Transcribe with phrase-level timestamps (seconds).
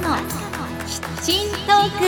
[0.00, 0.16] の
[0.86, 2.04] キッチントーク。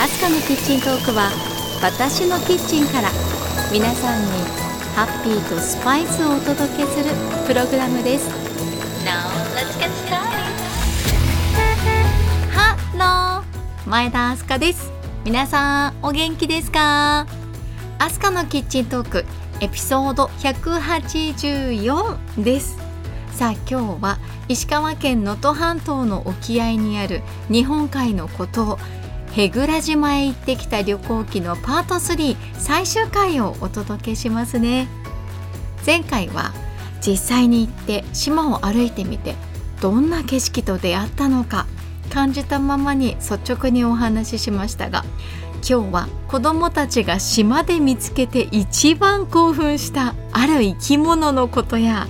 [0.00, 1.30] アスカのキッチントークは
[1.82, 3.10] 私のキッチンから
[3.72, 4.28] 皆さんに
[4.94, 7.06] ハッピーとスパイスをお届けする
[7.46, 8.28] プログラムです。
[9.04, 10.28] Now let's get started.
[12.52, 13.88] ハロー。
[13.88, 14.92] 前田明日香です。
[15.24, 17.26] 皆さんお元気ですか？
[17.98, 19.24] アスカのキッチントーク
[19.60, 22.78] エピソード184です。
[23.32, 28.78] さあ今日は石川県能登半島の沖合にある日本海の孤島
[29.32, 34.88] 舳倉島へ行ってきた旅行記のパート3最終回をお届けしますね。
[35.84, 36.52] 前回は
[37.04, 39.34] 実際に行って島を歩いてみて
[39.80, 41.66] どんな景色と出会ったのか
[42.10, 45.04] 感じたままに率直にお話ししましたが
[45.66, 52.06] 今日は子どもたちが島で見つけて一番興奮したある生き物のことや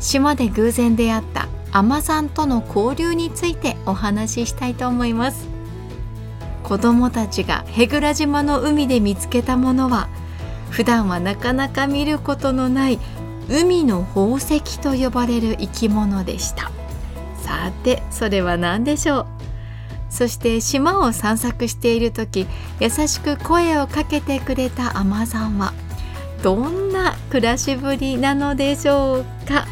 [0.00, 5.48] 島で偶然出会った海女さんとの交流についてお話ししたいと思います。
[6.62, 10.08] 子どもたちが舳倉島の海で見つけたものは
[10.70, 12.98] 普段はなかなか見ることのない
[13.50, 16.70] 海の宝石と呼ばれる生き物でした。
[17.42, 19.26] さてそれは何でしょう？
[20.14, 22.46] そして島を散策している時
[22.78, 25.74] 優しく声をかけてくれた海女さんは
[26.40, 29.66] どんな暮らしぶりなのでしょうか？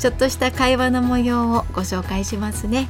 [0.00, 2.88] ちょっとした会話の模様をご紹介しますね。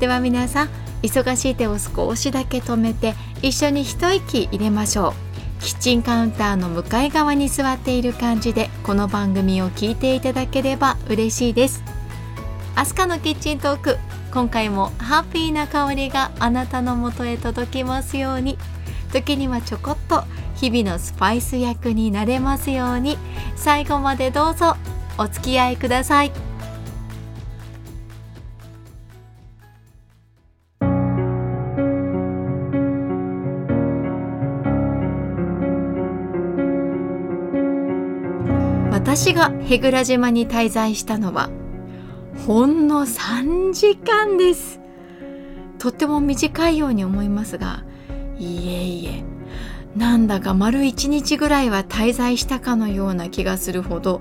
[0.00, 0.68] では皆さん
[1.02, 5.62] 忙しい手を少しだけ止めて一緒に一息入れましょう。
[5.62, 11.84] キッチンカウンターの向かい側に座っている感じでこの番組を聞いていただければ嬉しいです。
[12.74, 13.98] アスカのキッチントーク
[14.32, 18.58] 今回もハッピーな香りがあなたのもとへ届きますように。
[19.12, 20.22] 時にはちょこっと
[20.54, 23.18] 日々のスパイス役になれますように。
[23.56, 24.76] 最後までどうぞ
[25.18, 26.32] お付き合いください。
[38.92, 41.50] 私が舳倉島に滞在したのは
[42.46, 44.80] ほんの3時間です。
[45.78, 47.84] とっても短いように思いますが
[48.38, 49.24] いえいえ
[49.96, 54.20] なんだか丸1日ぐらいは滞在したかのような気がするほど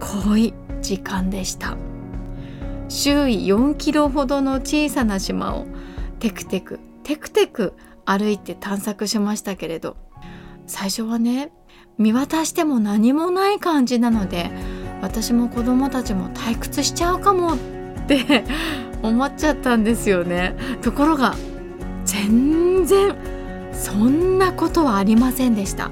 [0.00, 1.76] 濃い時間でした。
[2.88, 5.66] 周囲4キロほどの小さな島を
[6.18, 7.72] テクテクテクテク
[8.04, 9.96] 歩いて探索しましたけれど
[10.66, 11.52] 最初はね
[11.96, 14.50] 見渡しても何もない感じなので
[15.02, 17.58] 私も子供たちも退屈しちゃうかもっ
[18.06, 18.44] て
[19.02, 20.54] 思っちゃったんですよね。
[20.80, 21.34] ところが
[22.04, 23.14] 全然
[23.72, 25.90] そんなことはありませんでした。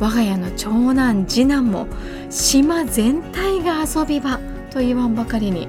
[0.00, 1.86] 我が家の長男次男も
[2.30, 4.40] 島全体が遊び場
[4.70, 5.68] と言わんばかりに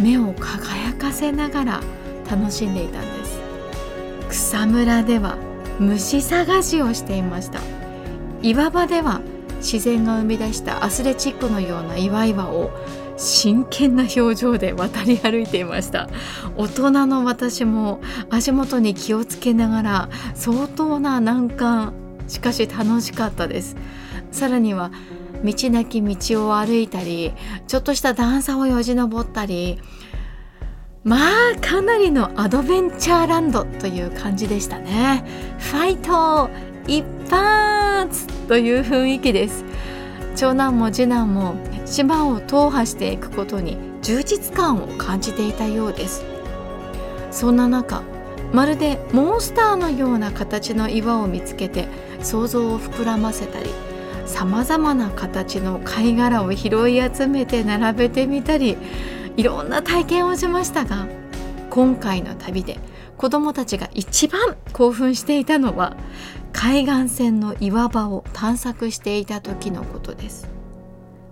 [0.00, 1.80] 目を輝かせながら
[2.30, 3.40] 楽しんでいたんです。
[4.28, 5.36] 草むらでは
[5.80, 7.58] 虫探しをしていました。
[8.42, 9.20] 岩場では
[9.58, 12.70] 自然が生み出したアスレチックのような岩々を
[13.16, 16.08] 真剣な表情で渡り歩いていました。
[16.56, 18.00] 大人の私も
[18.30, 21.94] 足元に気をつけながら相当な難関
[22.28, 23.76] しかし楽しかったです。
[24.32, 24.90] さらには
[25.44, 27.32] 道なき道を歩いたり
[27.66, 29.78] ちょっとした段差をよじ登ったり
[31.04, 31.16] ま
[31.56, 35.24] あかなりのアドベンチャーランドという感じでしたね。
[35.58, 36.50] ファイト
[36.88, 39.64] 一発という雰囲気です。
[40.36, 41.54] 長男も次男も
[41.84, 46.24] 島を踏破していくことに充実感を感じていたようです。
[47.30, 48.02] そんな中
[48.52, 51.86] まるでモンスターのような形の岩を見つけて
[52.22, 53.70] 想像を膨らませたり
[54.24, 58.76] さまざまな形の貝殻を拾い集めて並べてみたり
[59.36, 61.06] いろんな体験をしましたが
[61.70, 62.78] 今回の旅で
[63.18, 65.96] 子どもたちが一番興奮していたのは
[66.56, 70.48] 海岸線の岩場を探索していた時のことです。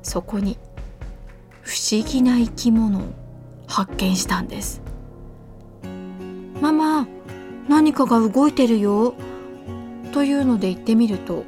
[0.05, 0.59] そこに
[1.63, 3.03] 不思議な生き物を
[3.67, 4.83] 発見したんです
[6.61, 7.09] ママ
[7.69, 9.15] 何かが動いてるよ
[10.13, 11.45] というので行ってみると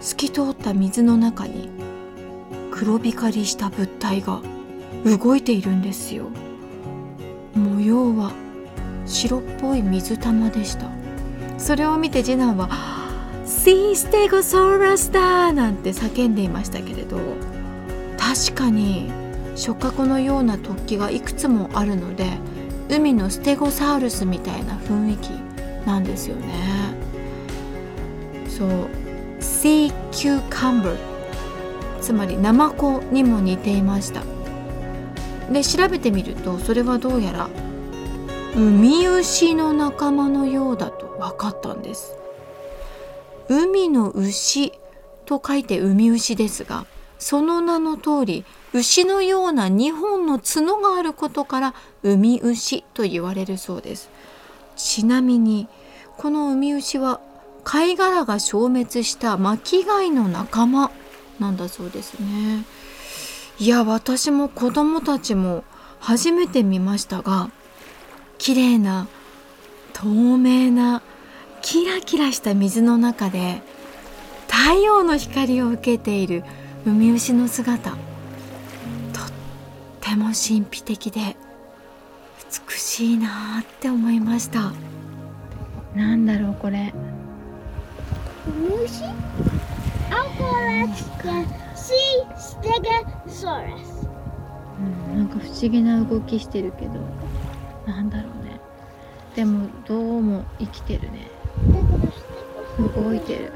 [0.00, 1.68] 透き通った水の中に
[2.70, 4.40] 黒光りした物体が
[5.04, 6.28] 動いているんですよ。
[7.54, 8.32] 模様は
[9.04, 10.99] 白っぽい水玉でした。
[11.60, 12.68] それを見て次男は
[13.46, 17.18] 「シーステゴソーラスだ!」なんて叫んでいましたけれど
[18.18, 19.10] 確かに
[19.54, 22.26] 触覚のような突起がいくつもあるので
[22.88, 25.28] 海のステゴサウルスみたいな雰囲気
[25.86, 26.94] なんですよね。
[28.48, 28.68] そう
[29.38, 30.96] 「sea cucumber
[32.00, 34.22] つまりナマコにも似ていました。
[35.52, 37.48] で調べてみるとそれはどうやら
[38.56, 40.90] ウミウシの仲間のようだ
[41.20, 42.16] 分かったんです。
[43.48, 44.72] 海の牛
[45.26, 46.86] と書いて海牛ですが
[47.18, 54.08] その名の通り牛のような2本の角があることから海牛と言われるそうです。
[54.76, 55.68] ちなみに
[56.16, 57.20] この海牛は
[57.64, 60.90] 貝殻が消滅した巻貝の仲間
[61.38, 62.64] なんだそうですね。
[63.58, 65.64] いや私も子供たちも
[65.98, 67.50] 初めて見ましたが
[68.38, 69.06] 綺麗な
[70.00, 71.02] 透明な
[71.60, 73.60] キラキラした水の中で
[74.48, 76.42] 太陽の光を受けている
[76.86, 77.90] ウミウシの姿。
[77.90, 77.98] とっ
[80.00, 81.36] ても神秘的で
[82.68, 84.72] 美しいなって思いました。
[85.94, 86.94] なんだろうこれ。
[88.48, 89.04] ウミウシ？
[89.04, 89.12] アン
[90.38, 91.44] コラチカ
[91.76, 92.88] シーステゲ
[93.30, 94.08] ソラス
[95.12, 96.94] うん、なんか不思議な動きしてるけど
[97.86, 98.32] なんだろう。
[98.36, 98.39] ね
[99.34, 101.28] でもどうも生きてるね。
[102.94, 103.52] 動いてる。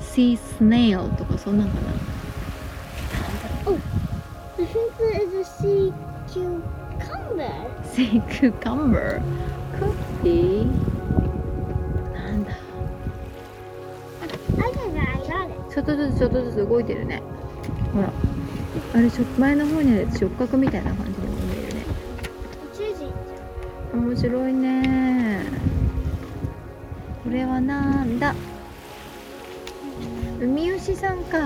[0.00, 1.90] Sea snail とかそんなんかな。
[4.58, 5.92] I think there is a sea
[6.26, 7.50] cucumber.
[7.84, 9.20] Sea cucumber?
[9.78, 10.66] Could be.
[12.14, 12.52] なんだ.
[15.72, 17.22] ちょっとずつちょっとずつ動いてるね。
[17.94, 18.12] ほら。
[18.94, 19.08] あれ
[19.38, 21.19] 前の方にある触覚みたいな感じ
[23.92, 25.44] 面白いね。
[27.24, 28.34] これはなんだ？
[30.40, 31.38] 海牛さんか。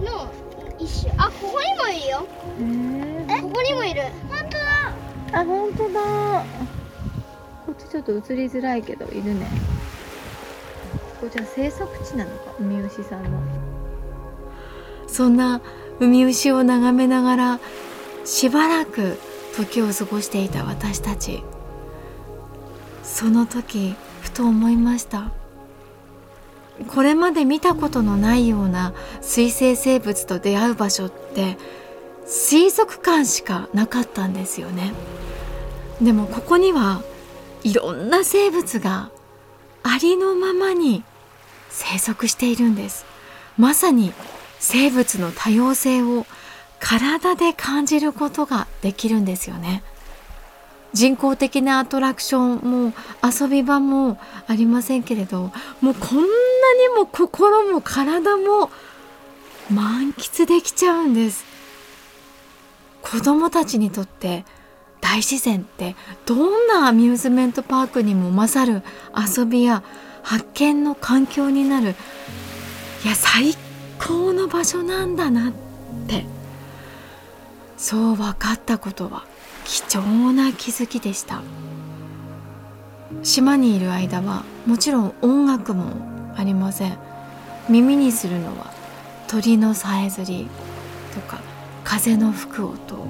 [0.00, 0.30] の
[0.78, 1.14] 一種。
[1.16, 2.26] あ、ここにもいるよ。
[2.60, 3.42] へえ？
[3.42, 4.02] ここにもいる。
[4.28, 5.40] 本当だ。
[5.40, 6.44] あ本当だ。
[7.66, 9.46] こっちちょっと映りづらいけどいるね。
[11.20, 12.52] ここじゃあ生息地なのか？
[12.60, 13.40] 海牛さんの。
[15.08, 15.62] そんな
[15.98, 17.60] 海牛を眺めながら
[18.24, 19.18] しばらく
[19.56, 21.42] 時を過ごしていた私たち
[23.06, 25.30] その時ふと思いました。
[26.88, 28.92] これまで見たことのないような
[29.22, 31.56] 水生生物と出会う場所って
[32.26, 34.92] 水族館しかなかったんですよね。
[36.02, 37.02] でもここには
[37.62, 39.10] いろんな生物が
[39.82, 41.02] ありのままに
[41.70, 43.06] 生息しているんです。
[43.56, 44.12] まさに
[44.58, 46.26] 生物の多様性を
[46.80, 49.82] 体で感じることができるんですよね。
[50.96, 55.52] 人工的なアトラクションも遊び場もありませんけれど
[55.82, 56.24] もうこんなに
[56.96, 58.70] も心も体も
[59.70, 61.44] 満喫できちゃうんです。
[63.02, 64.46] 子供たちにとって
[65.02, 68.82] 大自然ってどんなアミューズメントパークにも勝る
[69.14, 69.82] 遊びや
[70.22, 71.94] 発見の環境になる。
[73.04, 73.54] いや最
[73.98, 75.52] 高の場所なんだなっ
[76.08, 76.24] て。
[77.76, 79.26] そう分かったことは
[79.66, 81.42] 貴重な気づきでした。
[83.24, 86.96] 島にいる間はもちろん音楽もありません。
[87.68, 88.72] 耳にするのは
[89.26, 90.46] 鳥のさえずり
[91.12, 91.40] とか
[91.82, 93.08] 風の吹く音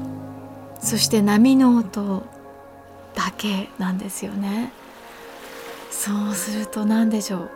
[0.80, 2.24] そして波の音
[3.14, 4.72] だけなんですよね。
[5.90, 7.50] そうすると何でしょう。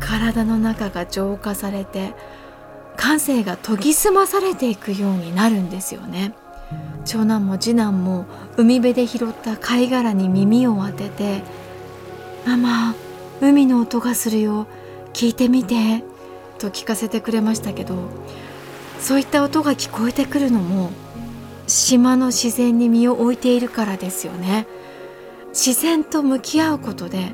[0.00, 2.14] 体の中が浄化されて
[2.96, 6.34] 感性が研ぎ澄まされていくようになるんですよね。
[7.04, 11.42] 長男も次男も海辺で拾った貝殻に耳を当てて
[12.46, 12.94] 「ママ
[13.40, 14.66] 海の音がするよ。
[15.12, 16.04] 聞いてみて」
[16.58, 17.94] と聞かせてくれましたけど
[19.00, 20.90] そういった音が聞こえてくるのも
[21.66, 24.66] 島の自然に身を置いているからですよね。
[25.52, 27.32] 自然と向き合うことで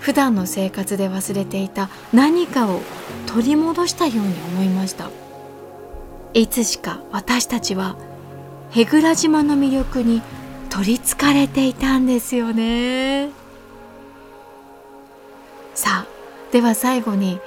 [0.00, 2.80] 普段の生活で忘れていた何かを
[3.26, 5.10] 取り戻したように思いました。
[6.34, 7.96] いつしか私たちは
[8.74, 10.22] 舳倉島の魅力に
[10.70, 13.28] 取りつかれていたんですよね。
[15.74, 17.38] さあでは最後に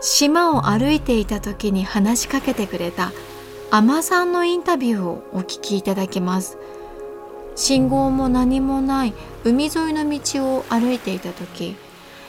[0.00, 3.12] 島を歩いていた時に話しかけてくれた
[3.70, 6.58] 海女さんのインタビューをお聞きいただきます。
[7.54, 11.76] 信号も何もない海沿いの道を歩いていた時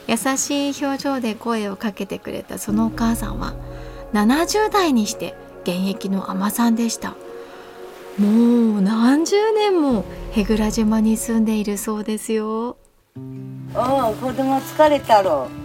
[0.06, 3.54] 優しい表情で声をかけてくれたそのお母さんは
[4.12, 7.16] 70代にして現役の海女さんでした。
[8.18, 10.04] もう何十年も
[10.34, 12.76] 舳倉島に住んでいるそうですよ。
[13.74, 15.48] おう子供疲れたろ。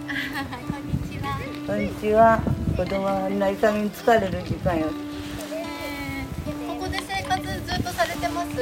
[0.65, 1.37] こんにちは。
[1.67, 2.39] こんにちは
[2.75, 4.87] 子供はあんな痛みに疲れる時間よ。
[4.87, 8.47] ここで生活ずっとされてます？
[8.47, 8.57] うん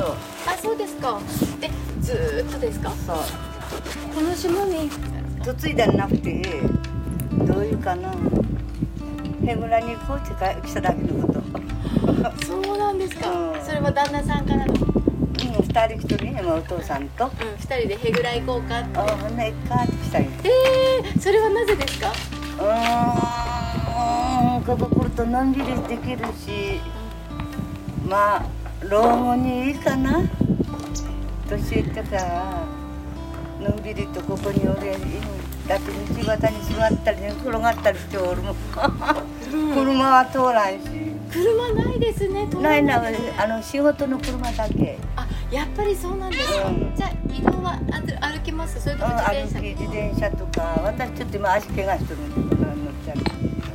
[0.00, 0.14] そう。
[0.46, 1.18] あそうですか。
[1.60, 2.90] えずーっとですか？
[3.04, 3.16] そう。
[4.14, 4.88] この島に？
[5.44, 6.42] 嫁いだんなくて
[7.32, 8.10] どういうかな。
[9.46, 11.23] へぐらに行こうってか来ただけのこと
[12.46, 17.30] そうなんですか、うんそれは旦那さんからの、うん、うん二人一人ねお父さんと。
[17.58, 18.98] 二人でへぐら行こうかって。
[18.98, 22.08] あほんなら行っかって来たんよえー、それはなぜですか？
[22.08, 26.80] うーんここ来るとのんびりできるし。
[28.06, 28.42] まあ
[28.82, 30.22] 老後にいいかな。
[31.48, 32.64] 年いってから
[33.60, 34.96] のんびりとここにおれ
[35.68, 35.90] だって
[36.22, 38.56] 道端に座ったりね転がったりしておるもん。
[39.74, 43.02] 車は通らんし車ないですねないな
[43.38, 44.96] あの仕事の車だけ。
[45.16, 46.48] あやっぱりそうなんです。
[46.48, 46.92] か、うん。
[46.94, 48.80] じゃあ移動はあず歩きます？
[48.80, 53.16] それとも自転車歩き自転車とか私ちょっと今足怪我してるんで乗っちゃう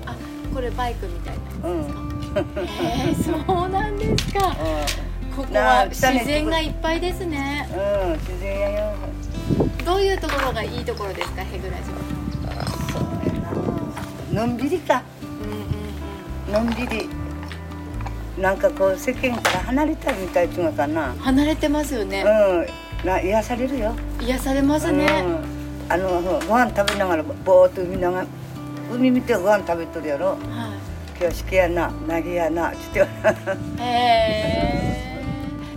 [0.06, 0.16] あ
[0.54, 1.52] これバイクみたいなで
[1.86, 4.56] すか、えー、そうなんですか。
[5.36, 7.68] ここなはあ自然がいっぱいですね。
[7.74, 7.76] う
[8.08, 8.96] ん、うん、自然やよ。
[9.86, 11.78] どういうところがいいところですかへぐら
[14.32, 15.04] 島のんびりか。
[15.22, 16.66] うんうん。
[16.66, 17.10] のんびり
[18.40, 21.12] なんかこう世間から離れたいみたいっていうのかな。
[21.12, 23.08] うん離れてますよね、うん。
[23.08, 28.28] な癒されるよ、癒されますね、うん、あのご飯食べながらぼーっと見ながら
[28.92, 30.28] 海見てご飯食べとるやろ。
[30.28, 30.38] は
[31.20, 33.52] 今日しけやななぎやなちょっと。
[33.80, 35.22] いへ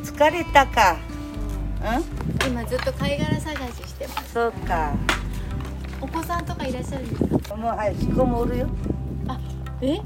[0.04, 0.96] 疲れたか。
[1.82, 2.04] ーうん？
[2.48, 4.34] 今ずっと貝殻探ししてます。
[4.34, 4.92] そうか。
[6.00, 7.56] お子さんとかいらっしゃるんですか？
[7.56, 8.68] もうはいしこもおるよ。
[9.26, 9.38] あ
[9.80, 9.98] え？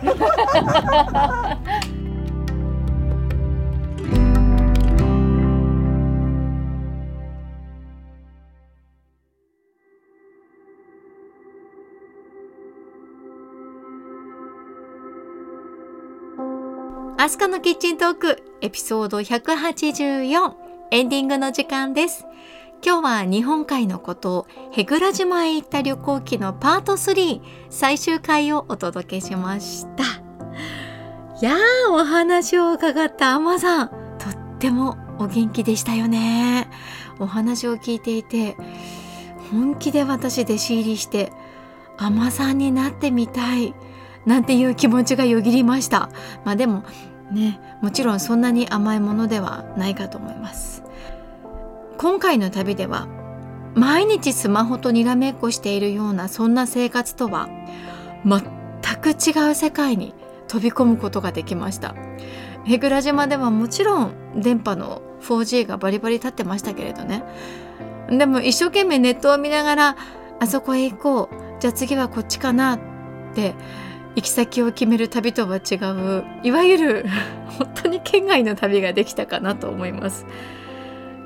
[17.18, 20.54] アスカのキッチントークエピソード184
[20.90, 22.24] エンディングの時間です。
[22.82, 30.04] 今日は日本海のこと舳倉島へ行った旅行記のパート3最終回をお届けしました。
[31.42, 36.70] いやーお話を伺ったアマさんとってもお元気でしたよね。
[37.18, 38.56] お話を聞いていて
[39.50, 41.32] 本気で私弟子入りして
[41.98, 43.74] アマさんになってみたい
[44.24, 46.08] なんていう気持ちがよぎりました。
[46.44, 46.84] まあでも
[47.30, 50.79] ねもちろんそんなに甘いものではないかと思います
[52.00, 53.08] 今回の旅では
[53.74, 57.46] 毎日スマホとにらめっこしているようなそんな生活とは
[58.24, 58.40] 全
[59.02, 60.14] く違う世界に
[60.48, 61.94] 飛び込むことができました。
[62.64, 67.22] 舳倉島ではもちろん電波の 4G がバリバリ立ってましたけれどね。
[68.08, 69.96] でも一生懸命ネットを見ながら
[70.40, 71.60] あそこへ行こう。
[71.60, 72.80] じゃあ次はこっちかなっ
[73.34, 73.54] て
[74.16, 77.06] 行き先を決める旅とは違ういわゆる
[77.58, 80.24] 本当に県外の旅ができたかなと思います。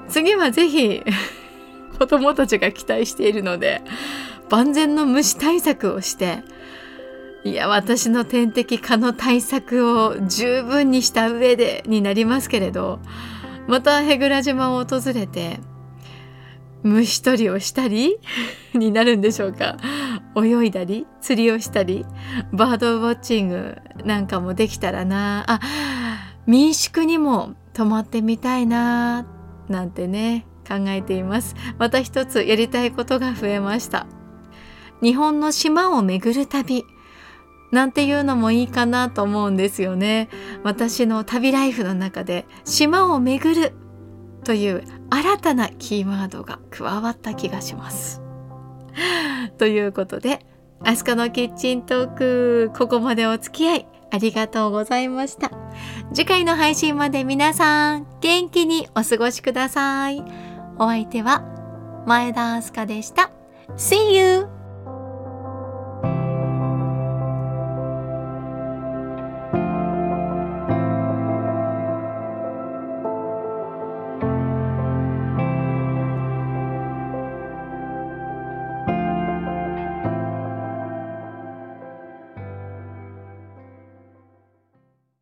[0.08, 1.02] 次はぜひ
[1.98, 3.82] 子供たちが期待しているので
[4.50, 6.42] 万全の虫対策をして
[7.44, 13.00] いや私の天敵蚊の対策を十分にした上でになりますけれど
[13.66, 15.60] また舳倉島を訪れて
[16.84, 18.18] 虫取りをしたり
[18.74, 19.76] になるんでしょうか。
[20.36, 22.04] 泳いだり釣りをしたり
[22.52, 25.44] バードウォッチングなんかもできたらな。
[25.46, 25.60] あ
[26.46, 29.26] 民宿にも泊まってみたいな。
[29.68, 31.54] なんてね考えています。
[31.78, 34.06] また一つやりたいことが増えました。
[35.02, 36.84] 日本の島を巡る旅。
[37.72, 40.28] なんていうのもいいかなと思うんですよね。
[40.62, 43.74] 私の旅ライフの中で島を巡る。
[44.44, 48.22] という新たなキーワードが加わった気がします。
[49.58, 50.46] ということで、
[50.84, 53.86] アスカのキッチントーク、ここまでお付き合い。
[54.14, 55.50] ありがとうございました。
[56.12, 60.22] 次回の配信まで皆さん、元気にお過ごしください。
[60.78, 61.42] お相手は、
[62.06, 63.32] 前田明日香でした。
[63.76, 64.53] See you!